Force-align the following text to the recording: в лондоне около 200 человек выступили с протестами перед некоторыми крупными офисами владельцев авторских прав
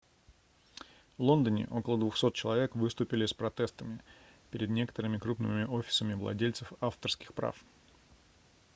в 1.19 1.21
лондоне 1.21 1.67
около 1.69 1.95
200 1.99 2.31
человек 2.31 2.75
выступили 2.75 3.23
с 3.27 3.35
протестами 3.35 4.03
перед 4.49 4.71
некоторыми 4.71 5.19
крупными 5.19 5.63
офисами 5.65 6.15
владельцев 6.15 6.73
авторских 6.81 7.35
прав 7.35 7.63